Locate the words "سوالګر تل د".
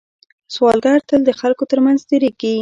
0.53-1.31